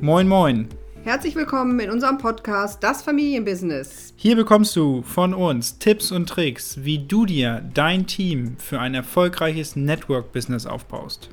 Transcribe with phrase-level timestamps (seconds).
[0.00, 0.68] Moin, moin.
[1.02, 4.14] Herzlich willkommen in unserem Podcast Das Familienbusiness.
[4.14, 8.94] Hier bekommst du von uns Tipps und Tricks, wie du dir dein Team für ein
[8.94, 11.30] erfolgreiches Network-Business aufbaust.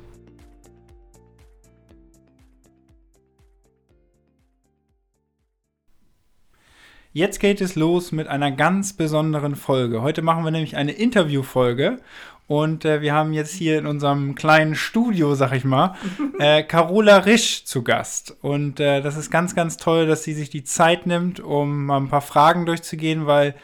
[7.12, 10.02] Jetzt geht es los mit einer ganz besonderen Folge.
[10.02, 11.98] Heute machen wir nämlich eine Interviewfolge
[12.48, 15.94] und äh, wir haben jetzt hier in unserem kleinen Studio, sag ich mal,
[16.38, 18.36] äh, Carola Risch zu Gast.
[18.40, 21.98] Und äh, das ist ganz, ganz toll, dass sie sich die Zeit nimmt, um mal
[21.98, 23.54] ein paar Fragen durchzugehen, weil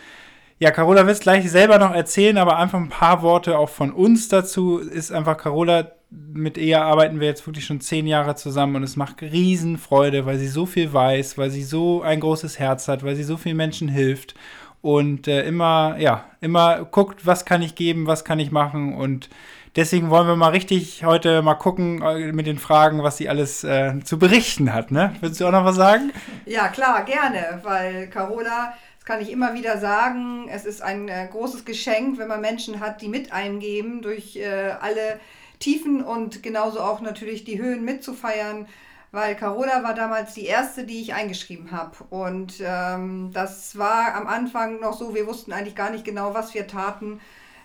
[0.59, 3.91] ja, Carola wird es gleich selber noch erzählen, aber einfach ein paar Worte auch von
[3.93, 4.79] uns dazu.
[4.79, 8.97] Ist einfach Carola, mit ihr arbeiten wir jetzt wirklich schon zehn Jahre zusammen und es
[8.97, 13.17] macht Riesenfreude, weil sie so viel weiß, weil sie so ein großes Herz hat, weil
[13.17, 14.35] sie so vielen Menschen hilft
[14.83, 19.31] und äh, immer, ja, immer guckt, was kann ich geben, was kann ich machen und
[19.77, 23.65] deswegen wollen wir mal richtig heute mal gucken äh, mit den Fragen, was sie alles
[23.65, 24.91] äh, zu berichten hat.
[24.91, 25.15] Ne?
[25.21, 26.13] Willst du auch noch was sagen?
[26.45, 30.47] Ja, klar, gerne, weil Carola das kann ich immer wieder sagen.
[30.49, 34.75] Es ist ein äh, großes Geschenk, wenn man Menschen hat, die mit eingeben durch äh,
[34.81, 35.19] alle
[35.59, 38.69] Tiefen und genauso auch natürlich die Höhen mitzufeiern,
[39.13, 41.93] weil Carola war damals die erste, die ich eingeschrieben habe.
[42.11, 46.55] Und ähm, das war am Anfang noch so, wir wussten eigentlich gar nicht genau, was
[46.55, 47.21] wir taten.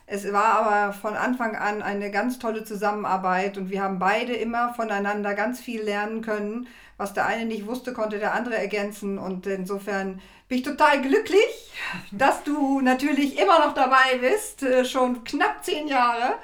[0.06, 4.74] Es war aber von Anfang an eine ganz tolle Zusammenarbeit und wir haben beide immer
[4.74, 6.68] voneinander ganz viel lernen können.
[6.98, 9.18] Was der eine nicht wusste, konnte der andere ergänzen.
[9.18, 11.72] Und insofern bin ich total glücklich,
[12.12, 16.36] dass du natürlich immer noch dabei bist, äh, schon knapp zehn Jahre.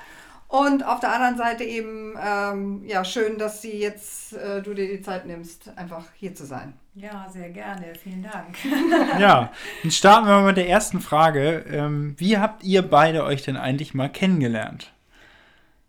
[0.53, 4.87] Und auf der anderen Seite eben, ähm, ja, schön, dass sie jetzt äh, du dir
[4.87, 6.73] die Zeit nimmst, einfach hier zu sein.
[6.93, 7.93] Ja, sehr gerne.
[7.95, 8.55] Vielen Dank.
[9.19, 11.65] ja, dann starten wir mal mit der ersten Frage.
[11.71, 14.93] Ähm, wie habt ihr beide euch denn eigentlich mal kennengelernt?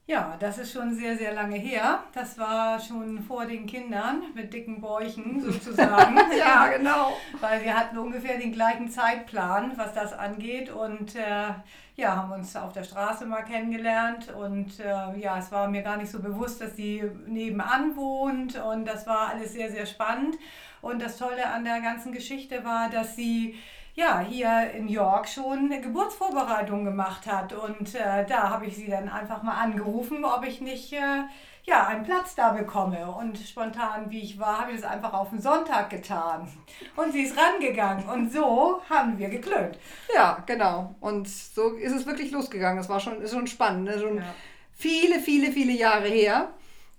[0.07, 2.05] Ja, das ist schon sehr, sehr lange her.
[2.15, 6.17] Das war schon vor den Kindern mit dicken Bäuchen sozusagen.
[6.39, 7.15] ja, genau.
[7.39, 10.71] Weil wir hatten ungefähr den gleichen Zeitplan, was das angeht.
[10.71, 11.53] Und äh,
[11.97, 14.33] ja, haben uns auf der Straße mal kennengelernt.
[14.35, 18.57] Und äh, ja, es war mir gar nicht so bewusst, dass sie nebenan wohnt.
[18.57, 20.37] Und das war alles sehr, sehr spannend.
[20.81, 23.55] Und das Tolle an der ganzen Geschichte war, dass sie
[23.95, 27.53] ja, hier in York schon eine Geburtsvorbereitung gemacht hat.
[27.53, 31.23] Und äh, da habe ich sie dann einfach mal angerufen, ob ich nicht äh,
[31.65, 33.11] ja, einen Platz da bekomme.
[33.11, 36.49] Und spontan, wie ich war, habe ich das einfach auf den Sonntag getan.
[36.95, 38.09] Und sie ist rangegangen.
[38.09, 39.79] Und so haben wir geklönt.
[40.15, 40.95] Ja, genau.
[41.01, 42.77] Und so ist es wirklich losgegangen.
[42.77, 43.85] Das war schon, ist schon spannend.
[43.85, 43.99] Ne?
[43.99, 44.35] Schon ja.
[44.75, 46.51] viele, viele, viele Jahre her.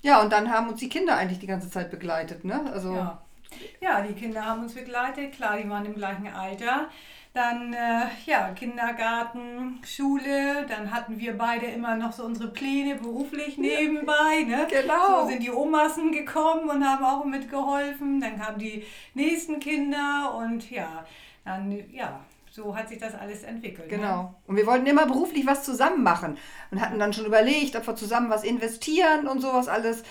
[0.01, 2.43] Ja, und dann haben uns die Kinder eigentlich die ganze Zeit begleitet.
[2.43, 2.71] Ne?
[2.73, 3.21] Also, ja.
[3.79, 6.89] Ja, die Kinder haben uns begleitet, klar, die waren im gleichen Alter.
[7.35, 13.57] Dann äh, ja, Kindergarten, Schule, dann hatten wir beide immer noch so unsere Pläne beruflich
[13.57, 14.45] nebenbei.
[14.47, 14.65] Ne?
[14.69, 15.23] Genau.
[15.23, 18.21] So sind die Omassen gekommen und haben auch mitgeholfen.
[18.21, 18.85] Dann kamen die
[19.15, 21.05] nächsten Kinder und ja,
[21.43, 23.91] dann ja, so hat sich das alles entwickelt.
[23.91, 23.97] Ne?
[23.97, 24.23] Genau.
[24.23, 24.35] Ne?
[24.47, 26.37] Und wir wollten immer beruflich was zusammen machen
[26.71, 30.03] und hatten dann schon überlegt, ob wir zusammen was investieren und sowas alles.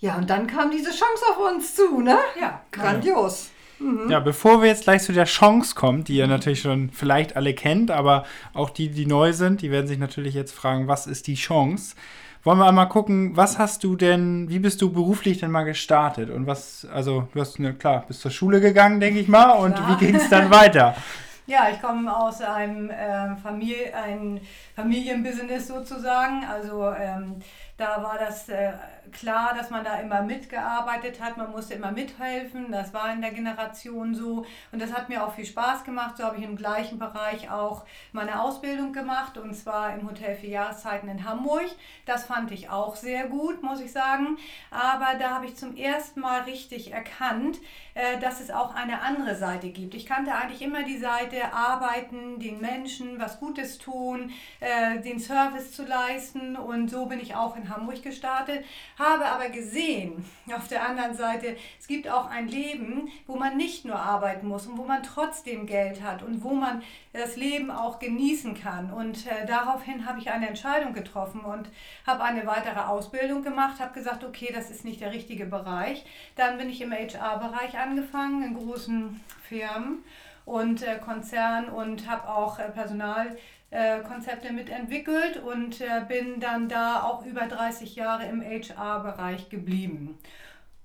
[0.00, 2.18] Ja, und dann kam diese Chance auf uns zu, ne?
[2.40, 2.62] Ja.
[2.72, 3.52] Grandios.
[3.78, 4.10] Mhm.
[4.10, 7.54] Ja, bevor wir jetzt gleich zu der Chance kommen, die ihr natürlich schon vielleicht alle
[7.54, 11.26] kennt, aber auch die, die neu sind, die werden sich natürlich jetzt fragen, was ist
[11.26, 11.96] die Chance?
[12.44, 16.28] Wollen wir einmal gucken, was hast du denn, wie bist du beruflich denn mal gestartet?
[16.28, 19.74] Und was, also du hast, ne, klar, bist zur Schule gegangen, denke ich mal, und
[19.74, 19.88] klar.
[19.88, 20.94] wie ging es dann weiter?
[21.46, 24.40] Ja, ich komme aus einem äh, Familie, ein
[24.74, 26.42] Familienbusiness sozusagen.
[26.50, 27.36] Also ähm,
[27.76, 28.72] da war das äh,
[29.12, 33.32] klar, dass man da immer mitgearbeitet hat, man musste immer mithelfen, das war in der
[33.32, 36.16] Generation so und das hat mir auch viel Spaß gemacht.
[36.16, 40.46] So habe ich im gleichen Bereich auch meine Ausbildung gemacht und zwar im Hotel für
[40.46, 41.66] Jahreszeiten in Hamburg.
[42.06, 44.38] Das fand ich auch sehr gut, muss ich sagen.
[44.70, 47.58] Aber da habe ich zum ersten Mal richtig erkannt,
[47.94, 49.94] äh, dass es auch eine andere Seite gibt.
[49.94, 55.72] Ich kannte eigentlich immer die Seite arbeiten, den Menschen was Gutes tun, äh, den Service
[55.72, 58.64] zu leisten und so bin ich auch in Hamburg gestartet
[58.98, 60.24] habe aber gesehen,
[60.54, 64.66] auf der anderen Seite, es gibt auch ein Leben, wo man nicht nur arbeiten muss
[64.66, 66.82] und wo man trotzdem Geld hat und wo man
[67.12, 68.92] das Leben auch genießen kann.
[68.92, 71.68] Und äh, daraufhin habe ich eine Entscheidung getroffen und
[72.06, 76.04] habe eine weitere Ausbildung gemacht, habe gesagt, okay, das ist nicht der richtige Bereich.
[76.36, 80.04] Dann bin ich im HR-Bereich angefangen, in großen Firmen
[80.44, 83.36] und äh, Konzernen und habe auch äh, Personal
[83.74, 90.16] äh, Konzepte mitentwickelt und äh, bin dann da auch über 30 Jahre im HR-Bereich geblieben.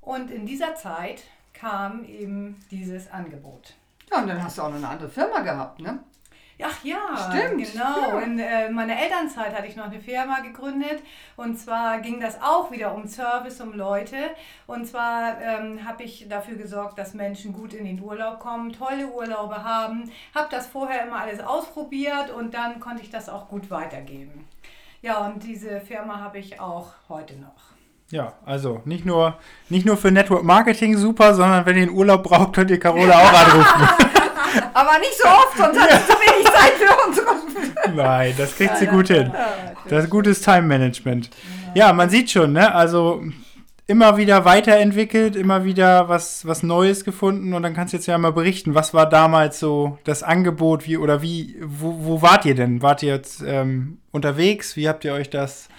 [0.01, 1.21] Und in dieser Zeit
[1.53, 3.75] kam eben dieses Angebot.
[4.11, 5.99] Ja, und dann hast du auch noch eine andere Firma gehabt, ne?
[6.61, 6.97] Ach ja,
[7.29, 8.19] Stimmt, genau.
[8.19, 8.19] ja.
[8.19, 11.01] In äh, meiner Elternzeit hatte ich noch eine Firma gegründet
[11.37, 14.17] und zwar ging das auch wieder um Service, um Leute.
[14.67, 19.07] Und zwar ähm, habe ich dafür gesorgt, dass Menschen gut in den Urlaub kommen, tolle
[19.07, 20.11] Urlaube haben.
[20.35, 24.45] Habe das vorher immer alles ausprobiert und dann konnte ich das auch gut weitergeben.
[25.01, 27.69] Ja, und diese Firma habe ich auch heute noch.
[28.11, 29.37] Ja, also nicht nur,
[29.69, 33.13] nicht nur für Network Marketing super, sondern wenn ihr einen Urlaub braucht, könnt ihr Carola
[33.13, 34.09] auch anrufen.
[34.73, 37.21] Aber nicht so oft, sonst hat sie zu wenig Zeit für uns.
[37.95, 39.31] Nein, das kriegt sie gut hin.
[39.87, 41.29] Das ist gutes Time-Management.
[41.75, 42.73] Ja, man sieht schon, ne?
[42.73, 43.23] Also
[43.89, 48.17] immer wieder weiterentwickelt, immer wieder was, was Neues gefunden und dann kannst du jetzt ja
[48.19, 52.53] mal berichten, was war damals so das Angebot, wie oder wie, wo, wo wart ihr
[52.53, 52.83] denn?
[52.83, 54.75] Wart ihr jetzt ähm, unterwegs?
[54.75, 55.69] Wie habt ihr euch das?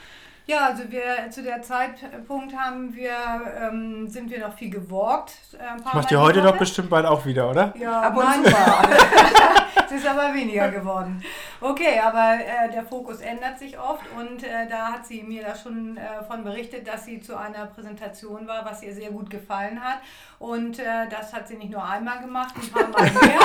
[0.51, 3.13] Ja, also wir zu der Zeitpunkt haben wir,
[3.57, 5.35] ähm, sind wir noch viel gewalkt.
[5.53, 7.73] Äh, Macht ihr heute doch bestimmt bald auch wieder, oder?
[7.79, 8.89] Ja, Ab und nein, zu mal.
[9.87, 11.23] es ist aber weniger geworden.
[11.61, 15.55] Okay, aber äh, der Fokus ändert sich oft und äh, da hat sie mir da
[15.55, 19.81] schon äh, von berichtet, dass sie zu einer Präsentation war, was ihr sehr gut gefallen
[19.81, 19.99] hat.
[20.41, 23.41] Und äh, das hat sie nicht nur einmal gemacht, ein paar Mal mehr.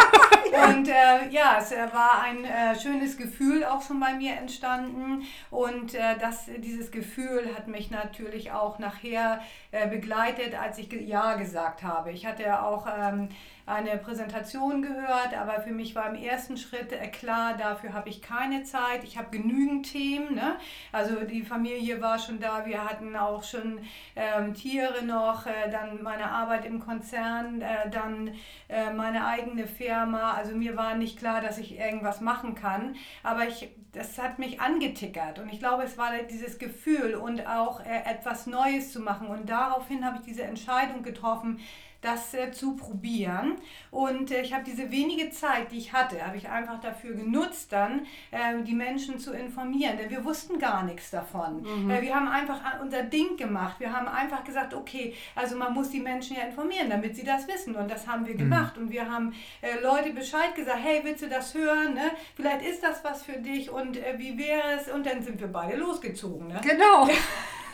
[0.63, 5.23] Und äh, ja, es äh, war ein äh, schönes Gefühl auch schon bei mir entstanden.
[5.51, 11.35] Und äh, das, dieses Gefühl hat mich natürlich auch nachher äh, begleitet, als ich Ja
[11.35, 12.11] gesagt habe.
[12.11, 13.29] Ich hatte auch ähm,
[13.65, 18.63] eine Präsentation gehört, aber für mich war im ersten Schritt klar, dafür habe ich keine
[18.63, 19.03] Zeit.
[19.03, 20.35] Ich habe genügend Themen.
[20.35, 20.55] Ne?
[20.91, 23.79] Also die Familie war schon da, wir hatten auch schon
[24.15, 28.31] ähm, Tiere noch, dann meine Arbeit im Konzern, äh, dann
[28.67, 30.33] äh, meine eigene Firma.
[30.33, 34.61] Also mir war nicht klar, dass ich irgendwas machen kann, aber ich, das hat mich
[34.61, 35.39] angetickert.
[35.39, 39.27] Und ich glaube, es war dieses Gefühl und auch äh, etwas Neues zu machen.
[39.27, 41.59] Und daraufhin habe ich diese Entscheidung getroffen,
[42.05, 43.55] das äh, zu probieren.
[43.91, 47.71] Und äh, ich habe diese wenige Zeit, die ich hatte, habe ich einfach dafür genutzt,
[47.73, 49.97] dann äh, die Menschen zu informieren.
[49.97, 51.65] Denn wir wussten gar nichts davon.
[51.89, 53.79] Äh, wir haben einfach an- unser Ding gemacht.
[53.79, 57.47] Wir haben einfach gesagt, okay, also man muss die Menschen ja informieren, damit sie das
[57.47, 57.75] wissen.
[57.75, 58.77] Und das haben wir gemacht.
[58.77, 61.93] Und wir haben äh, Leute Bescheid gesagt, hey, willst du das hören?
[61.95, 62.11] Ne?
[62.35, 64.87] Vielleicht ist das was für dich und äh, wie wäre es?
[64.91, 66.47] Und dann sind wir beide losgezogen.
[66.47, 66.61] Ne?
[66.63, 67.07] Genau.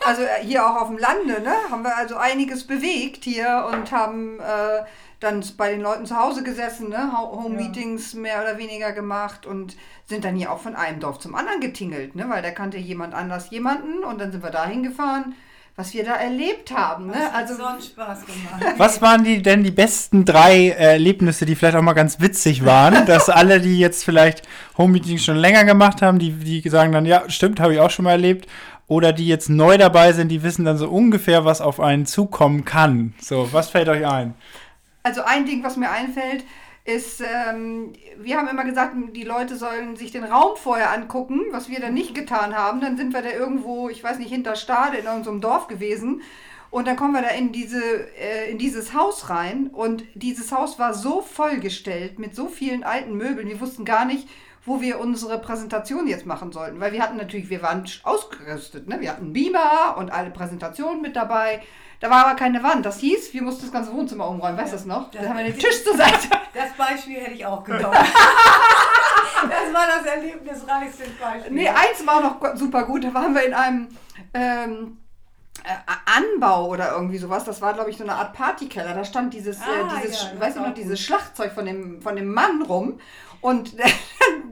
[0.06, 3.92] Also äh, hier auch auf dem Lande, ne, haben wir also einiges bewegt hier und
[3.92, 4.84] haben äh,
[5.20, 9.76] dann bei den Leuten zu Hause gesessen, ne, Ho- Home-Meetings mehr oder weniger gemacht und
[10.08, 13.14] sind dann hier auch von einem Dorf zum anderen getingelt, ne, weil da kannte jemand
[13.14, 15.34] anders jemanden und dann sind wir da hingefahren,
[15.76, 18.74] was wir da erlebt haben, ne, Das hat also sonst Spaß gemacht.
[18.78, 22.66] Was waren die denn die besten drei äh, Erlebnisse, die vielleicht auch mal ganz witzig
[22.66, 24.42] waren, dass alle, die jetzt vielleicht
[24.76, 28.04] Home-Meetings schon länger gemacht haben, die, die sagen dann, ja, stimmt, habe ich auch schon
[28.04, 28.48] mal erlebt,
[28.92, 32.66] oder die jetzt neu dabei sind, die wissen dann so ungefähr, was auf einen zukommen
[32.66, 33.14] kann.
[33.18, 34.34] So, was fällt euch ein?
[35.02, 36.44] Also ein Ding, was mir einfällt,
[36.84, 41.70] ist, ähm, wir haben immer gesagt, die Leute sollen sich den Raum vorher angucken, was
[41.70, 42.82] wir dann nicht getan haben.
[42.82, 46.20] Dann sind wir da irgendwo, ich weiß nicht, hinter Stade in irgendeinem Dorf gewesen.
[46.70, 47.80] Und dann kommen wir da in, diese,
[48.18, 49.68] äh, in dieses Haus rein.
[49.72, 53.48] Und dieses Haus war so vollgestellt mit so vielen alten Möbeln.
[53.48, 54.28] Wir wussten gar nicht,
[54.64, 56.80] wo wir unsere Präsentation jetzt machen sollten.
[56.80, 58.88] Weil wir hatten natürlich, wir waren ausgerüstet.
[58.88, 59.00] Ne?
[59.00, 61.62] Wir hatten Beamer und alle Präsentationen mit dabei.
[62.00, 62.84] Da war aber keine Wand.
[62.84, 64.58] Das hieß, wir mussten das ganze Wohnzimmer umräumen.
[64.58, 65.10] Weißt du das noch?
[65.10, 66.28] Da haben wir den Tisch zur Seite.
[66.54, 67.94] Das Beispiel hätte ich auch genommen.
[67.94, 71.50] das war das erlebnisreichste Beispiel.
[71.50, 73.04] Nee, eins war noch super gut.
[73.04, 73.88] Da waren wir in einem
[74.34, 74.98] ähm,
[75.64, 75.70] äh,
[76.04, 77.44] Anbau oder irgendwie sowas.
[77.44, 78.92] Das war, glaube ich, so eine Art Partykeller.
[78.92, 81.00] Da stand dieses, Ah, äh, dieses ja, ist du noch, dieses.
[81.00, 83.00] Schlagzeug von dem, von dem Mann rum.
[83.42, 83.90] Und dann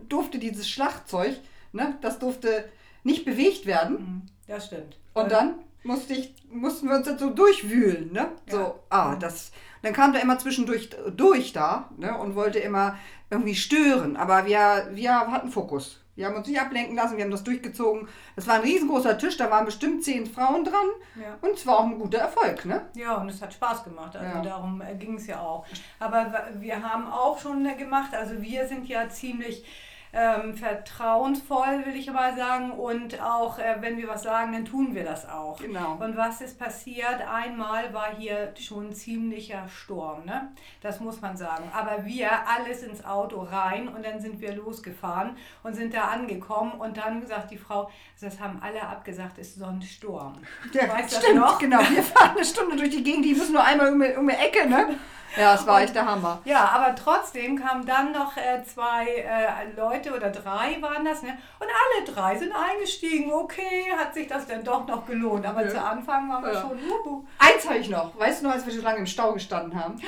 [0.09, 1.41] durfte dieses Schlagzeug,
[1.73, 2.69] ne, das durfte
[3.03, 3.97] nicht bewegt werden.
[3.97, 4.99] Mhm, Das stimmt.
[5.15, 8.29] Und dann musste ich, mussten wir uns so durchwühlen, ne?
[8.47, 8.53] Ja.
[8.53, 9.53] So, ah, das.
[9.83, 12.19] Dann kam der immer zwischendurch durch da, ne?
[12.19, 12.99] Und wollte immer
[13.31, 14.17] irgendwie stören.
[14.17, 16.01] Aber wir, wir hatten Fokus.
[16.21, 18.07] Wir haben uns nicht ablenken lassen, wir haben das durchgezogen.
[18.37, 20.87] Das war ein riesengroßer Tisch, da waren bestimmt zehn Frauen dran.
[21.19, 21.39] Ja.
[21.41, 22.83] Und es war auch ein guter Erfolg, ne?
[22.95, 24.15] Ja, und es hat Spaß gemacht.
[24.15, 24.43] Also Ja.
[24.43, 25.65] darum ging es ja auch.
[25.99, 29.65] Aber wir haben auch schon äh, gemacht, also wir sind ja ziemlich
[30.13, 32.73] ähm, vertrauensvoll, will ich mal sagen.
[32.73, 35.59] Und auch, äh, wenn wir was sagen, dann tun wir das auch.
[35.61, 35.97] Genau.
[36.01, 37.21] Und was ist passiert?
[37.33, 40.49] Einmal war hier schon ein ziemlicher Sturm, ne?
[40.81, 41.71] Das muss man sagen.
[41.75, 46.73] Aber wir alles ins Auto rein und dann sind wir losgefahren und sind da angekommen
[46.73, 47.91] und dann gesagt die Frau,
[48.21, 50.39] das haben alle abgesagt, ist so ein Sturm.
[50.73, 51.59] Ja, Weißt du das stimmt, noch?
[51.59, 51.79] genau.
[51.91, 54.69] Wir fahren eine Stunde durch die Gegend, die müssen nur einmal um, um die Ecke,
[54.69, 54.97] ne?
[55.37, 56.41] Ja, das war echt der Hammer.
[56.45, 61.37] Ja, aber trotzdem kamen dann noch äh, zwei äh, Leute oder drei waren das, ne?
[61.59, 63.33] Und alle drei sind eingestiegen.
[63.33, 65.45] Okay, hat sich das denn doch noch gelohnt.
[65.47, 65.69] Aber Ja.
[65.71, 66.61] zu Anfang waren wir Ja.
[66.61, 67.25] schon, wuhu.
[67.39, 68.19] Eins habe ich noch.
[68.19, 70.01] Weißt du noch, als wir so lange im Stau gestanden haben?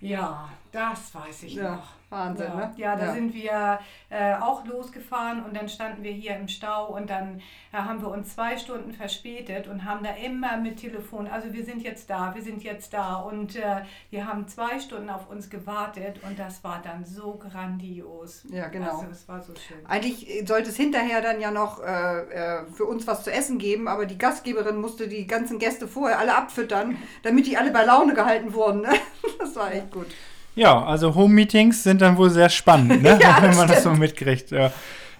[0.00, 1.82] Ja, das weiß ich noch.
[2.14, 2.54] Wahnsinn, ja.
[2.54, 2.72] ne?
[2.76, 3.78] Ja, da sind wir
[4.10, 7.40] äh, auch losgefahren und dann standen wir hier im Stau und dann
[7.72, 11.64] äh, haben wir uns zwei Stunden verspätet und haben da immer mit Telefon, also wir
[11.64, 15.50] sind jetzt da, wir sind jetzt da und äh, wir haben zwei Stunden auf uns
[15.50, 18.44] gewartet und das war dann so grandios.
[18.50, 18.98] Ja, genau.
[18.98, 19.84] Also es war so schön.
[19.86, 23.88] Eigentlich sollte es hinterher dann ja noch äh, äh, für uns was zu essen geben,
[23.88, 28.14] aber die Gastgeberin musste die ganzen Gäste vorher alle abfüttern, damit die alle bei Laune
[28.14, 28.82] gehalten wurden.
[28.82, 28.92] Ne?
[29.38, 30.06] Das war echt gut.
[30.54, 33.18] Ja, also Home-Meetings sind dann wohl sehr spannend, ne?
[33.22, 34.50] Ja, wenn man das so mitkriegt.
[34.50, 34.72] Ja.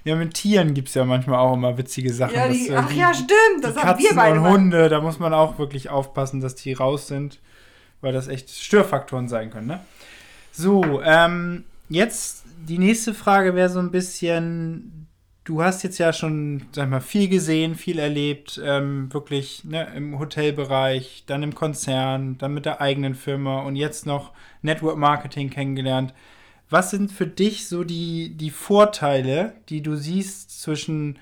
[0.05, 2.35] ja, mit Tieren gibt es ja manchmal auch immer witzige Sachen.
[2.35, 4.51] Ja, die, dass, äh, ach die- ja, stimmt, das haben wir beide und mal.
[4.53, 7.41] Hunde, da muss man auch wirklich aufpassen, dass die raus sind,
[8.01, 9.67] weil das echt Störfaktoren sein können.
[9.67, 9.81] Ne?
[10.53, 15.04] So, ähm, jetzt die nächste Frage wäre so ein bisschen,
[15.45, 20.19] du hast jetzt ja schon, sag mal, viel gesehen, viel erlebt, ähm, wirklich ne, im
[20.19, 24.33] Hotelbereich, dann im Konzern, dann mit der eigenen Firma und jetzt noch
[24.63, 26.15] Network Marketing kennengelernt.
[26.71, 31.19] Was sind für dich so die, die Vorteile, die du siehst zwischen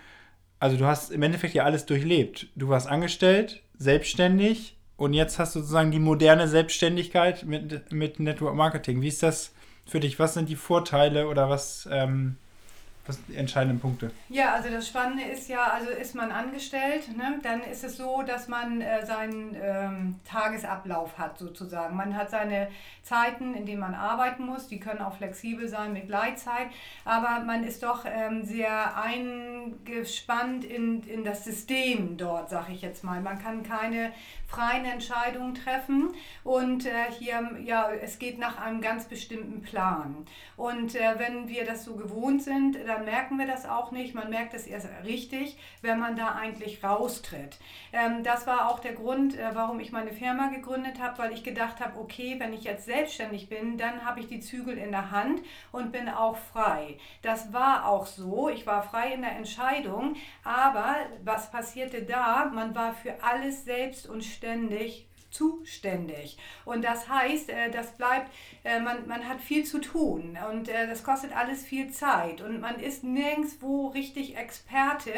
[0.62, 2.46] also du hast im Endeffekt ja alles durchlebt.
[2.54, 8.54] Du warst angestellt, selbstständig und jetzt hast du sozusagen die moderne Selbstständigkeit mit, mit Network
[8.54, 9.02] Marketing.
[9.02, 9.54] Wie ist das
[9.86, 10.20] für dich?
[10.20, 12.36] Was sind die Vorteile oder was, ähm,
[13.06, 14.12] was sind die entscheidenden Punkte?
[14.28, 18.22] Ja, also das Spannende ist ja, also ist man angestellt, ne, dann ist es so,
[18.22, 21.96] dass man äh, seinen ähm, Tagesablauf hat sozusagen.
[21.96, 22.68] Man hat seine
[23.02, 26.68] Zeiten, in denen man arbeiten muss, die können auch flexibel sein mit Gleitzeit,
[27.04, 33.02] aber man ist doch ähm, sehr eingespannt in, in das System dort, sag ich jetzt
[33.02, 33.20] mal.
[33.20, 34.12] Man kann keine
[34.52, 40.26] freien Entscheidungen treffen und äh, hier, ja, es geht nach einem ganz bestimmten Plan.
[40.56, 44.14] Und äh, wenn wir das so gewohnt sind, dann merken wir das auch nicht.
[44.14, 47.58] Man merkt es erst richtig, wenn man da eigentlich raustritt.
[47.94, 51.42] Ähm, das war auch der Grund, äh, warum ich meine Firma gegründet habe, weil ich
[51.42, 55.10] gedacht habe, okay, wenn ich jetzt selbstständig bin, dann habe ich die Zügel in der
[55.10, 55.40] Hand
[55.72, 56.98] und bin auch frei.
[57.22, 58.50] Das war auch so.
[58.50, 62.50] Ich war frei in der Entscheidung, aber was passierte da?
[62.52, 66.36] Man war für alles selbst und ständig ständig zuständig.
[66.64, 68.30] Und das heißt, äh, das bleibt,
[68.64, 72.60] äh, man, man hat viel zu tun und äh, das kostet alles viel Zeit und
[72.60, 75.10] man ist nirgendwo richtig Experte,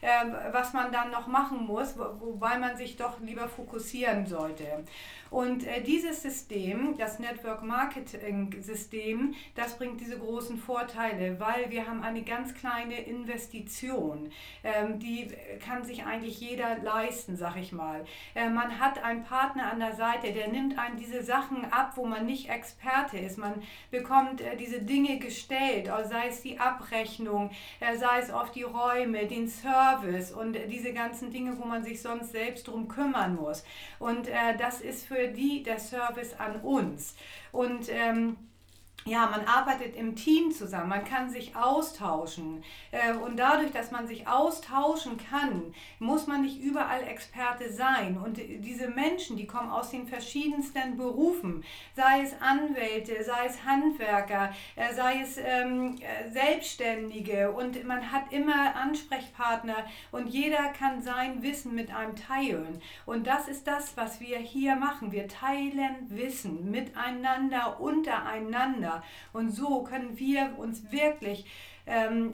[0.00, 0.08] äh,
[0.52, 4.84] was man dann noch machen muss, wo, wobei man sich doch lieber fokussieren sollte.
[5.30, 12.02] Und dieses System, das Network Marketing System, das bringt diese großen Vorteile, weil wir haben
[12.02, 14.30] eine ganz kleine Investition.
[14.64, 15.28] Ähm, die
[15.62, 18.06] kann sich eigentlich jeder leisten, sag ich mal.
[18.34, 22.26] Man hat einen Partner an der Seite, der nimmt einem diese Sachen ab, wo man
[22.26, 23.38] nicht Experte ist.
[23.38, 27.50] Man bekommt äh, diese Dinge gestellt, also sei es die Abrechnung,
[27.80, 31.84] äh, sei es auf die Räume, den Service und äh, diese ganzen Dinge, wo man
[31.84, 33.64] sich sonst selbst drum kümmern muss.
[33.98, 37.16] Und äh, das ist für die der Service an uns.
[37.52, 38.36] Und ähm,
[39.08, 42.62] ja, man arbeitet im Team zusammen, man kann sich austauschen.
[42.90, 48.18] Äh, Und dadurch, dass man sich austauschen kann, muss man nicht überall Experte sein.
[48.18, 54.52] Und diese Menschen, die kommen aus den verschiedensten Berufen, sei es Anwälte, sei es Handwerker,
[54.76, 57.50] äh, sei es ähm, äh, Selbstständige.
[57.52, 62.80] Und man hat immer Ansprechpartner und jeder kann sein Wissen mit einem teilen.
[63.06, 65.12] Und das ist das, was wir hier machen.
[65.12, 68.97] Wir teilen Wissen miteinander, untereinander.
[69.32, 71.46] Und so können wir uns wirklich
[71.86, 72.32] ähm,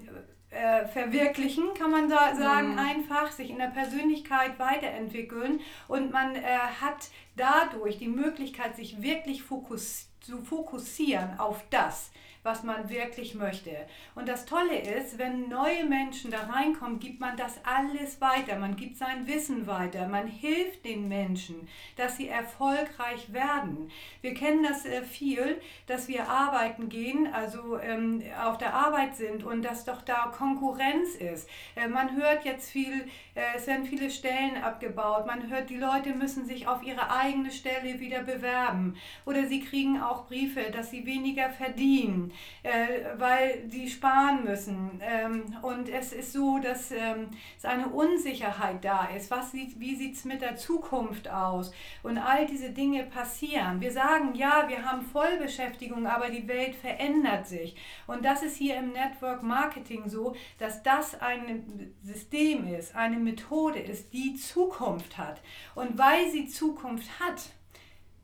[0.50, 2.78] äh, verwirklichen, kann man da sagen, Mhm.
[2.78, 6.40] einfach sich in der Persönlichkeit weiterentwickeln und man äh,
[6.80, 12.10] hat dadurch die Möglichkeit, sich wirklich fokus zu fokussieren auf das,
[12.44, 13.74] was man wirklich möchte.
[14.14, 18.58] Und das Tolle ist, wenn neue Menschen da reinkommen, gibt man das alles weiter.
[18.58, 20.06] Man gibt sein Wissen weiter.
[20.08, 23.90] Man hilft den Menschen, dass sie erfolgreich werden.
[24.20, 29.42] Wir kennen das äh, viel, dass wir arbeiten gehen, also ähm, auf der Arbeit sind
[29.42, 31.48] und dass doch da Konkurrenz ist.
[31.76, 35.26] Äh, man hört jetzt viel, äh, es werden viele Stellen abgebaut.
[35.26, 38.96] Man hört, die Leute müssen sich auf ihre eigene Stelle wieder bewerben.
[39.24, 45.00] Oder sie kriegen auch Briefe, dass sie weniger verdienen äh, weil die sparen müssen.
[45.02, 49.30] Ähm, und es ist so, dass ähm, es eine Unsicherheit da ist.
[49.30, 51.72] Was sieht, wie sieht es mit der Zukunft aus?
[52.02, 53.80] Und all diese Dinge passieren.
[53.80, 57.76] Wir sagen, ja, wir haben Vollbeschäftigung, aber die Welt verändert sich.
[58.06, 63.78] Und das ist hier im Network Marketing so, dass das ein System ist, eine Methode
[63.78, 65.40] ist, die Zukunft hat.
[65.74, 67.50] Und weil sie Zukunft hat,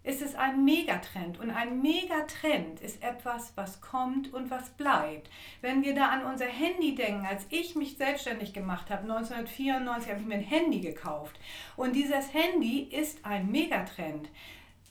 [0.02, 1.38] ist es ein Megatrend.
[1.38, 5.30] Und ein Megatrend ist etwas, was kommt und was bleibt.
[5.60, 10.20] Wenn wir da an unser Handy denken, als ich mich selbstständig gemacht habe, 1994 habe
[10.20, 11.38] ich mir ein Handy gekauft.
[11.76, 14.28] Und dieses Handy ist ein Megatrend.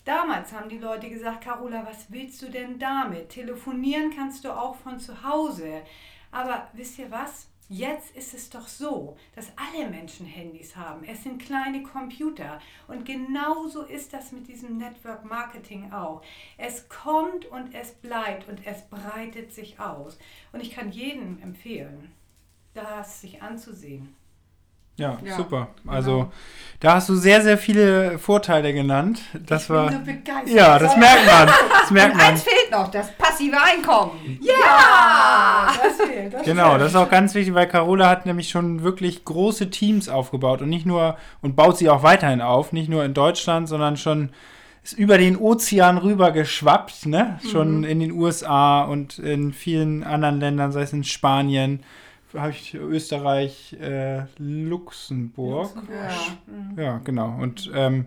[0.06, 3.30] Damals haben die Leute gesagt, Carola, was willst du denn damit?
[3.30, 5.82] Telefonieren kannst du auch von zu Hause.
[6.32, 7.49] Aber wisst ihr was?
[7.72, 11.04] Jetzt ist es doch so, dass alle Menschen Handys haben.
[11.04, 12.60] Es sind kleine Computer.
[12.88, 16.24] Und genauso ist das mit diesem Network Marketing auch.
[16.58, 20.18] Es kommt und es bleibt und es breitet sich aus.
[20.52, 22.12] Und ich kann jedem empfehlen,
[22.74, 24.16] das sich anzusehen.
[25.00, 25.68] Ja, Ja, super.
[25.84, 25.96] genau.
[25.96, 26.32] Also
[26.82, 29.20] da hast du sehr, sehr viele Vorteile genannt.
[29.48, 29.88] Das ich war.
[29.88, 30.48] bin so begeistert.
[30.50, 31.50] Ja, das merkt man.
[31.82, 32.28] Das merkt Und man.
[32.28, 34.40] eins fehlt noch, das passive Einkommen.
[34.42, 36.34] Ja, das fehlt.
[36.34, 36.82] Das Genau, stimmt.
[36.82, 40.70] das ist auch ganz wichtig, weil Carola hat nämlich schon wirklich große Teams aufgebaut und
[40.70, 44.30] nicht nur und baut sie auch weiterhin auf, nicht nur in Deutschland, sondern schon
[44.82, 47.40] ist über den Ozean rüber geschwappt, ne?
[47.52, 51.84] Schon in den USA und in vielen anderen Ländern, sei es in Spanien,
[52.34, 55.72] habe ich Österreich, äh, Luxemburg.
[56.76, 56.84] Ja.
[56.84, 57.36] Ja, genau.
[57.40, 58.06] Und ähm,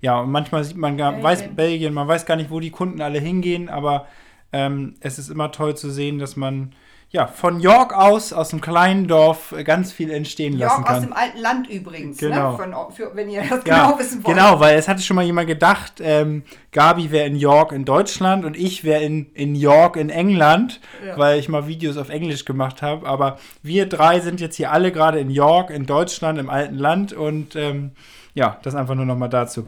[0.00, 1.24] ja, und manchmal sieht man gar, Belgien.
[1.24, 4.06] weiß Belgien, man weiß gar nicht, wo die Kunden alle hingehen, aber
[4.52, 6.72] ähm, es ist immer toll zu sehen, dass man
[7.10, 10.94] ja von York aus, aus einem kleinen Dorf, äh, ganz viel entstehen lassen York aus
[10.96, 11.02] kann.
[11.04, 12.52] dem alten Land übrigens, Genau.
[12.52, 12.56] ne?
[12.58, 14.36] Von, für, wenn ihr das Ja, genau wissen wollt.
[14.36, 18.44] genau, weil es hatte schon mal jemand gedacht, ähm, Gabi wäre in York in Deutschland
[18.44, 21.16] und ich wäre in, in York in England, Ja.
[21.16, 23.06] weil ich mal Videos auf Englisch gemacht habe.
[23.08, 27.14] Aber wir drei sind jetzt hier alle gerade in York, in Deutschland, im alten Land
[27.14, 27.92] und ähm,
[28.34, 29.66] ja, das einfach nur noch mal dazu.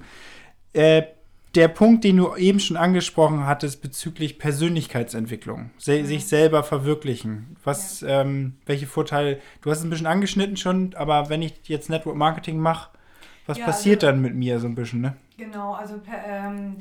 [0.75, 1.03] Äh,
[1.55, 7.57] der Punkt, den du eben schon angesprochen hattest bezüglich Persönlichkeitsentwicklung, se sich selber verwirklichen.
[7.65, 9.41] Was, ähm, welche Vorteile?
[9.63, 12.91] Du hast es ein bisschen angeschnitten schon, aber wenn ich jetzt Network Marketing mache,
[13.47, 15.17] was Ja, passiert also- dann mit mir so ein bisschen, ne?
[15.37, 16.77] Genau, also per, ähm,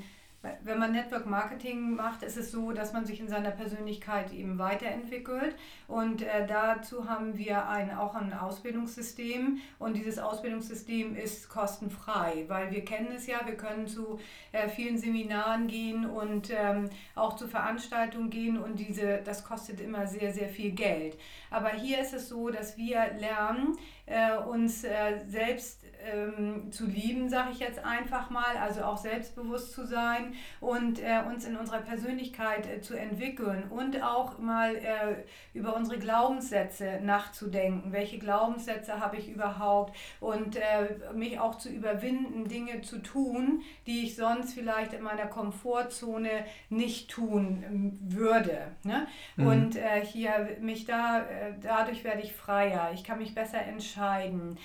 [0.64, 4.58] wenn man Network Marketing macht, ist es so, dass man sich in seiner Persönlichkeit eben
[4.58, 5.56] weiterentwickelt.
[5.88, 9.60] Und äh, dazu haben wir ein, auch ein Ausbildungssystem.
[9.80, 14.20] Und dieses Ausbildungssystem ist kostenfrei, weil wir kennen es ja, wir können zu
[14.54, 18.58] äh, vielen Seminaren gehen und ähm, auch zu Veranstaltungen gehen.
[18.58, 21.18] Und diese, das kostet immer sehr, sehr viel Geld.
[21.50, 27.30] Aber hier ist es so, dass wir lernen, äh, uns äh, selbst ähm, zu lieben,
[27.30, 31.80] sage ich jetzt einfach mal, also auch selbstbewusst zu sein und äh, uns in unserer
[31.80, 35.16] Persönlichkeit äh, zu entwickeln und auch mal äh,
[35.54, 37.92] über unsere Glaubenssätze nachzudenken.
[37.92, 44.04] Welche Glaubenssätze habe ich überhaupt und äh, mich auch zu überwinden, Dinge zu tun, die
[44.04, 48.72] ich sonst vielleicht in meiner Komfortzone nicht tun ähm, würde.
[48.84, 49.08] Ne?
[49.38, 54.58] Und äh, hier mich da, äh, dadurch werde ich freier, ich kann mich besser entscheiden,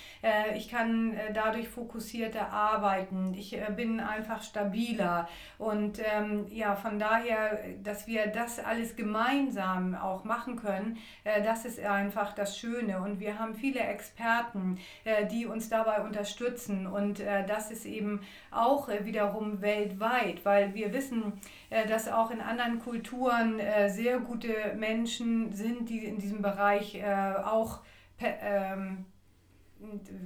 [0.55, 5.27] ich kann dadurch fokussierter arbeiten, ich äh, bin einfach stabiler.
[5.57, 11.65] Und ähm, ja, von daher, dass wir das alles gemeinsam auch machen können, äh, das
[11.65, 13.01] ist einfach das Schöne.
[13.01, 16.87] Und wir haben viele Experten, äh, die uns dabei unterstützen.
[16.87, 21.33] Und äh, das ist eben auch äh, wiederum weltweit, weil wir wissen,
[21.69, 26.95] äh, dass auch in anderen Kulturen äh, sehr gute Menschen sind, die in diesem Bereich
[26.95, 27.81] äh, auch
[28.19, 29.05] ähm,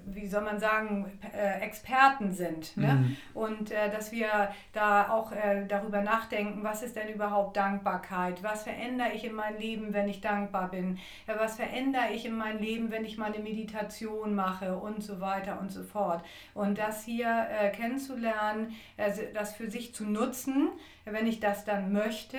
[0.05, 2.77] wie soll man sagen, äh, Experten sind.
[2.77, 2.93] Ne?
[2.93, 3.17] Mhm.
[3.33, 8.43] Und äh, dass wir da auch äh, darüber nachdenken, was ist denn überhaupt Dankbarkeit?
[8.43, 10.97] Was verändere ich in meinem Leben, wenn ich dankbar bin?
[11.27, 15.59] Äh, was verändere ich in meinem Leben, wenn ich meine Meditation mache und so weiter
[15.59, 16.23] und so fort.
[16.53, 20.69] Und das hier äh, kennenzulernen, äh, das für sich zu nutzen,
[21.05, 22.37] wenn ich das dann möchte.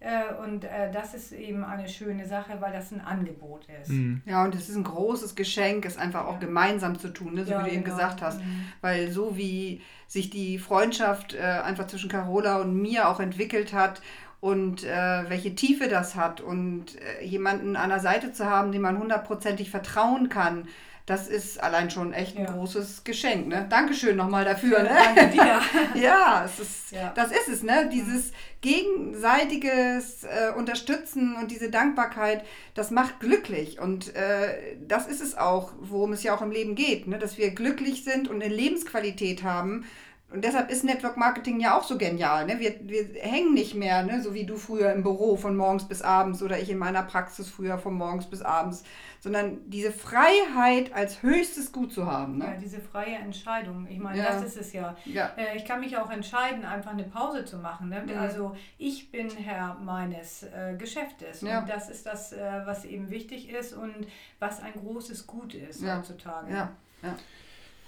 [0.00, 3.90] Äh, und äh, das ist eben eine schöne Sache, weil das ein Angebot ist.
[3.90, 4.22] Mhm.
[4.26, 6.38] Ja, und es ist ein großes Geschenk, es einfach auch Ja.
[6.52, 7.44] Gemeinsam zu tun, ne?
[7.44, 7.96] so Ja, wie du eben genau.
[7.96, 8.40] gesagt hast.
[8.40, 8.64] Mhm.
[8.82, 14.02] Weil so wie sich die Freundschaft äh, einfach zwischen Carola und mir auch entwickelt hat
[14.40, 18.82] und äh, welche Tiefe das hat und äh, jemanden an der Seite zu haben, dem
[18.82, 20.68] man hundertprozentig vertrauen kann,
[21.06, 22.52] das ist allein schon echt ein Ja.
[22.52, 23.48] großes Geschenk.
[23.48, 23.66] Ne?
[23.68, 24.82] Dankeschön nochmal dafür.
[24.82, 24.90] Ne?
[24.94, 25.60] Danke dir.
[26.00, 27.12] Ja, es ist, Ja.
[27.14, 27.88] das ist es, ne?
[27.92, 33.80] Dieses gegenseitiges äh, Unterstützen und diese Dankbarkeit, das macht glücklich.
[33.80, 37.18] Und äh, das ist es auch, worum es ja auch im Leben geht, ne?
[37.18, 39.84] Dass wir glücklich sind und eine Lebensqualität haben.
[40.32, 42.46] Und deshalb ist Network Marketing ja auch so genial.
[42.46, 42.58] Ne?
[42.58, 44.22] Wir, wir hängen nicht mehr, ne?
[44.22, 47.48] so wie du früher im Büro von morgens bis abends oder ich in meiner Praxis
[47.50, 48.82] früher von morgens bis abends,
[49.20, 52.40] sondern diese Freiheit als höchstes Gut zu haben.
[52.40, 52.58] Ja, Ne?
[52.62, 53.86] diese freie Entscheidung.
[53.90, 54.24] Ich meine, Ja.
[54.32, 54.96] das ist es ja.
[55.04, 55.30] Ja.
[55.36, 57.88] Äh, Ich kann mich auch entscheiden, einfach eine Pause zu machen.
[57.90, 58.02] Ne?
[58.06, 58.18] Mhm.
[58.18, 61.42] Also ich bin Herr meines äh, Geschäftes.
[61.42, 61.60] Ja.
[61.60, 63.94] Und das ist das, äh, was eben wichtig ist und
[64.38, 65.98] was ein großes Gut ist Ja.
[65.98, 66.52] heutzutage.
[66.52, 66.70] Ja.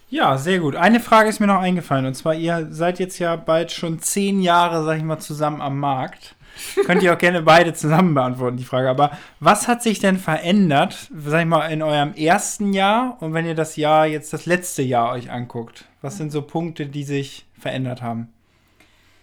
[0.09, 0.39] Ja.
[0.39, 0.77] Sehr gut.
[0.77, 2.07] Eine Frage ist mir noch eingefallen.
[2.07, 5.79] Und zwar, ihr seid jetzt ja bald schon zehn Jahre, sag ich mal, zusammen am
[5.79, 6.37] Markt.
[6.87, 8.89] Könnt ihr auch gerne beide zusammen beantworten, die Frage.
[8.89, 13.47] Aber was hat sich denn verändert, sag ich mal, in eurem ersten Jahr und wenn
[13.47, 15.87] ihr das Jahr jetzt das letzte Jahr euch anguckt?
[16.01, 18.33] Was sind so Punkte, die sich verändert haben?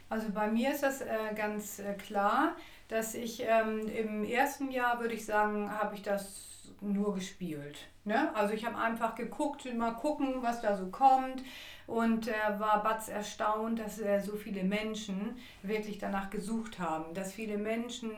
[0.10, 2.56] Also bei mir ist das äh, ganz äh, klar,
[2.90, 7.78] dass ich ähm, im ersten Jahr, würde ich sagen, habe ich das nur gespielt.
[8.04, 8.36] Ne?
[8.36, 11.44] Also ich habe einfach geguckt, mal gucken, was da so kommt
[11.92, 17.34] und äh, war Batz erstaunt, dass äh, so viele Menschen wirklich danach gesucht haben, dass
[17.34, 18.12] viele Menschen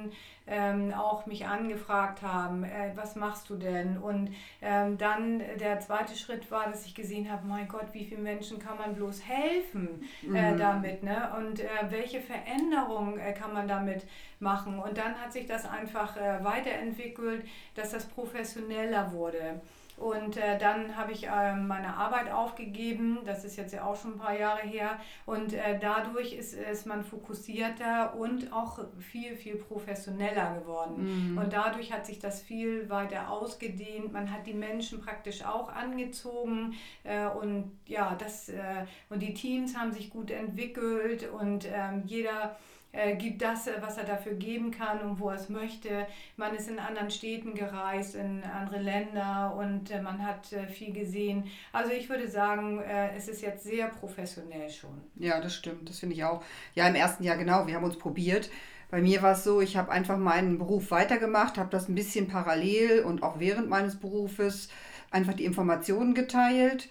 [0.45, 3.97] ähm, auch mich angefragt haben, äh, was machst du denn?
[3.97, 8.23] Und ähm, dann der zweite Schritt war, dass ich gesehen habe, mein Gott, wie vielen
[8.23, 10.57] Menschen kann man bloß helfen äh, mhm.
[10.57, 11.01] damit?
[11.01, 11.31] Ne?
[11.37, 14.05] Und äh, welche Veränderung äh, kann man damit
[14.39, 14.77] machen?
[14.79, 19.61] Und dann hat sich das einfach weiterentwickelt, dass das professioneller wurde.
[20.03, 24.15] Und äh, dann habe ich äh, meine Arbeit aufgegeben, das ist jetzt ja auch schon
[24.15, 24.99] ein paar Jahre her.
[25.25, 31.31] Und äh, dadurch ist, ist man fokussierter und auch viel, viel professioneller geworden.
[31.31, 31.37] Mhm.
[31.37, 34.11] Und dadurch hat sich das viel weiter ausgedehnt.
[34.11, 36.73] Man hat die Menschen praktisch auch angezogen.
[37.05, 42.57] Äh, und ja, das, äh, und die Teams haben sich gut entwickelt und ähm, jeder
[42.93, 46.05] äh, gibt das, äh, was er dafür geben kann und wo er es möchte.
[46.37, 50.93] Man ist in anderen Städten gereist, in andere Länder und äh, man hat äh, viel
[50.93, 51.45] gesehen.
[51.71, 55.01] Also ich würde sagen, äh, es ist jetzt sehr professionell schon.
[55.15, 56.43] Ja, das stimmt, das finde ich auch.
[56.75, 58.49] Ja, im ersten Jahr genau, wir haben uns probiert.
[58.91, 62.27] Bei mir war es so, ich habe einfach meinen Beruf weitergemacht, habe das ein bisschen
[62.27, 64.69] parallel und auch während meines Berufes
[65.09, 66.89] einfach die Informationen geteilt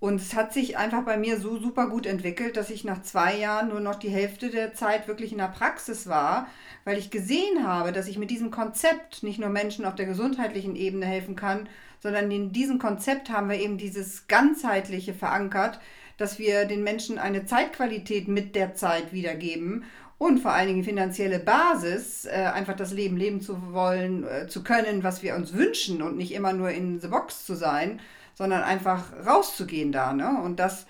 [0.00, 3.36] und es hat sich einfach bei mir so super gut entwickelt, dass ich nach zwei
[3.36, 6.46] Jahren nur noch die Hälfte der Zeit wirklich in der Praxis war,
[6.84, 10.76] weil ich gesehen habe, dass ich mit diesem Konzept nicht nur Menschen auf der gesundheitlichen
[10.76, 11.68] Ebene helfen kann,
[12.00, 15.80] sondern in diesem Konzept haben wir eben dieses ganzheitliche verankert,
[16.16, 19.84] dass wir den Menschen eine Zeitqualität mit der Zeit wiedergeben
[20.16, 24.62] und vor allen Dingen finanzielle Basis, äh, einfach das Leben leben zu wollen, äh, zu
[24.62, 28.00] können, was wir uns wünschen und nicht immer nur in the box zu sein
[28.38, 30.12] sondern einfach rauszugehen da.
[30.12, 30.40] Ne?
[30.44, 30.86] Und das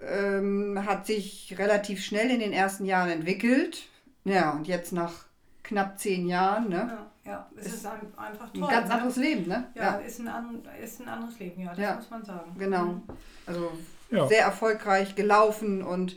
[0.00, 3.88] ähm, hat sich relativ schnell in den ersten Jahren entwickelt.
[4.22, 5.24] Ja, und jetzt nach
[5.64, 6.98] knapp zehn Jahren, ne?
[7.24, 8.62] Ja, ja es ist, ist ein, einfach toll.
[8.62, 8.94] Ein ganz ne?
[8.94, 9.64] anderes Leben, ne?
[9.74, 11.94] Ja, ja, Ist, ein an, ist ein anderes Leben, ja, das ja.
[11.96, 12.54] muss man sagen.
[12.56, 12.84] Genau.
[12.84, 13.02] Mhm.
[13.44, 13.72] Also
[14.12, 14.28] ja.
[14.28, 16.16] sehr erfolgreich gelaufen und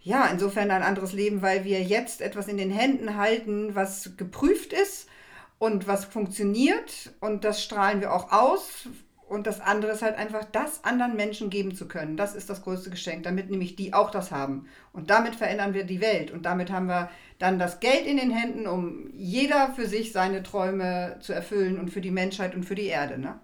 [0.00, 4.72] ja, insofern ein anderes Leben, weil wir jetzt etwas in den Händen halten, was geprüft
[4.72, 5.10] ist
[5.58, 8.88] und was funktioniert und das strahlen wir auch aus,
[9.28, 12.16] und das andere ist halt einfach, das anderen Menschen geben zu können.
[12.16, 14.66] Das ist das größte Geschenk, damit nämlich die auch das haben.
[14.92, 16.30] Und damit verändern wir die Welt.
[16.30, 20.42] Und damit haben wir dann das Geld in den Händen, um jeder für sich seine
[20.42, 23.18] Träume zu erfüllen und für die Menschheit und für die Erde.
[23.18, 23.38] Ne?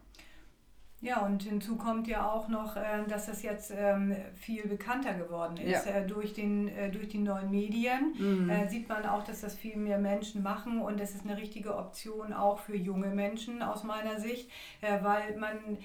[1.05, 5.59] Ja, und hinzu kommt ja auch noch, äh, dass das jetzt ähm, viel bekannter geworden
[5.59, 5.85] ist.
[5.85, 5.97] Ja.
[5.97, 8.51] Äh, durch, den, äh, durch die neuen Medien mhm.
[8.71, 12.33] sieht man auch, dass das viel mehr Menschen machen und das ist eine richtige Option
[12.33, 15.77] auch für junge Menschen aus meiner Sicht, weil man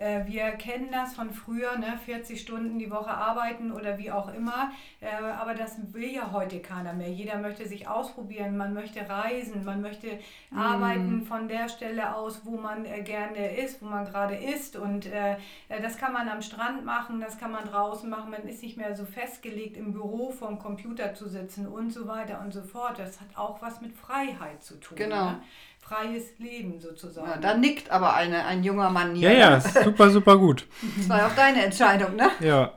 [0.00, 1.98] äh, wir kennen das von früher, ne?
[2.06, 4.72] 40 Stunden die Woche arbeiten oder wie auch immer.
[5.00, 7.10] Äh, aber das will ja heute keiner mehr.
[7.10, 10.18] Jeder möchte sich ausprobieren, man möchte reisen, man möchte
[10.50, 10.58] mm.
[10.58, 14.76] arbeiten von der Stelle aus, wo man äh, gerne ist, wo man gerade ist.
[14.76, 15.10] Und
[15.68, 18.30] das kann man am Strand machen, das kann man draußen machen.
[18.30, 22.40] Man ist nicht mehr so festgelegt, im Büro vorm Computer zu sitzen und so weiter
[22.40, 22.98] und so fort.
[22.98, 24.96] Das hat auch was mit Freiheit zu tun.
[24.96, 25.30] Genau.
[25.32, 25.42] Ne?
[25.80, 27.28] Freies Leben sozusagen.
[27.28, 29.32] Ja, da nickt aber eine, ein junger Mann hier.
[29.32, 30.66] Ja, ja, super, super gut.
[30.96, 32.30] Das war ja auch deine Entscheidung, ne?
[32.40, 32.72] Ja.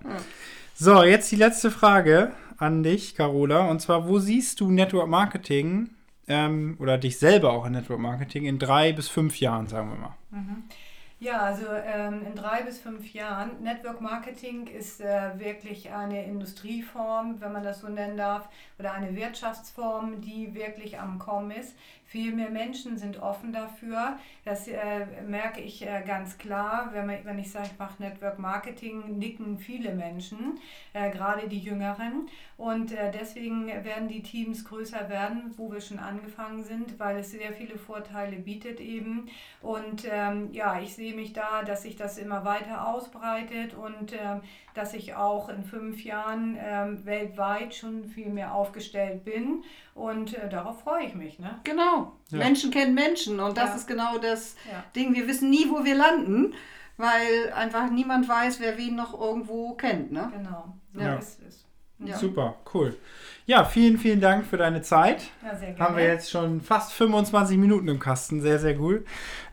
[0.74, 3.70] So, jetzt die letzte Frage an dich, Carola.
[3.70, 5.92] Und zwar, wo siehst du Network Marketing
[6.28, 9.98] ähm, oder dich selber auch in Network Marketing in drei bis fünf Jahren, sagen wir
[9.98, 10.16] mal?
[10.32, 10.64] Mhm.
[11.24, 13.64] Ja, also ähm, in drei bis fünf Jahren.
[13.64, 19.16] Network Marketing ist äh, wirklich eine Industrieform, wenn man das so nennen darf, oder eine
[19.16, 21.78] Wirtschaftsform, die wirklich am Kommen ist.
[22.14, 24.20] Viel mehr Menschen sind offen dafür.
[24.46, 26.92] Das äh, merke ich äh, ganz klar.
[26.94, 30.60] Wenn, man, wenn ich sage, ich mache Network Marketing, nicken viele Menschen,
[30.94, 32.30] äh, gerade die Jüngeren.
[32.56, 37.32] Und äh, deswegen werden die Teams größer werden, wo wir schon angefangen sind, weil es
[37.32, 39.28] sehr viele Vorteile bietet eben.
[39.64, 44.42] Und ähm, ja, ich sehe mich da, dass sich das immer weiter ausbreitet und ähm,
[44.76, 49.64] dass ich auch in fünf Jahren ähm, weltweit schon viel mehr aufgestellt bin.
[49.96, 51.40] Und äh, darauf freue ich mich.
[51.40, 51.60] Ne?
[51.64, 52.03] Genau.
[52.30, 52.38] Ja.
[52.40, 53.40] Menschen kennen Menschen.
[53.40, 53.76] Und das ja.
[53.76, 54.84] ist genau das ja.
[54.96, 55.14] Ding.
[55.14, 56.54] Wir wissen nie, wo wir landen,
[56.98, 60.12] weil einfach niemand weiß, wer wen noch irgendwo kennt.
[60.12, 60.32] Ne?
[60.36, 60.74] Genau.
[60.94, 61.16] So ja.
[61.16, 61.66] ist es.
[62.00, 62.18] Ja.
[62.18, 62.96] Super, cool.
[63.46, 65.24] Ja, vielen, vielen Dank für deine Zeit.
[65.44, 65.80] Ja, sehr gerne.
[65.80, 68.42] Haben wir jetzt schon fast 25 Minuten im Kasten.
[68.42, 69.04] Sehr, sehr cool.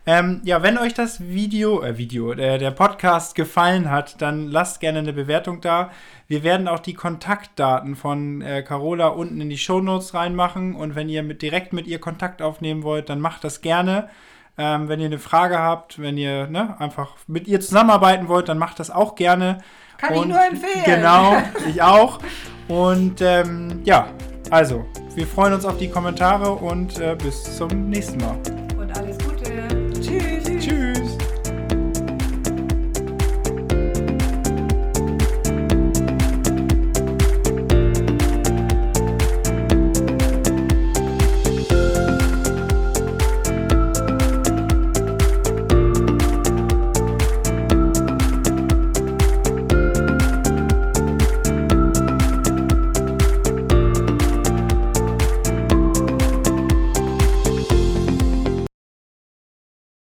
[0.07, 4.81] Ähm, ja, wenn euch das Video, äh, Video, der, der Podcast gefallen hat, dann lasst
[4.81, 5.91] gerne eine Bewertung da.
[6.29, 10.77] Wir werden auch die Kontaktdaten von äh, Carola unten in die Shownotes reinmachen.
[10.77, 14.09] Und wenn ihr mit, direkt mit ihr Kontakt aufnehmen wollt, dann macht das gerne.
[14.63, 18.59] Ähm, wenn ihr eine Frage habt, wenn ihr ne, einfach mit ihr zusammenarbeiten wollt, dann
[18.59, 19.63] macht das auch gerne.
[19.97, 20.85] Kann ich nur empfehlen.
[20.85, 22.19] Genau, ich auch.
[22.69, 24.09] Und ähm, ja,
[24.51, 28.60] also, wir freuen uns auf die Kommentare und äh, bis zum nächsten Mal.